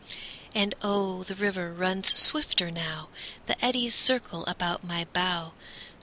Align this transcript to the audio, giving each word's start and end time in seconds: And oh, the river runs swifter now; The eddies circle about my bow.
And 0.55 0.73
oh, 0.81 1.21
the 1.25 1.35
river 1.35 1.71
runs 1.71 2.17
swifter 2.17 2.71
now; 2.71 3.09
The 3.45 3.63
eddies 3.63 3.93
circle 3.93 4.43
about 4.47 4.83
my 4.83 5.05
bow. 5.05 5.53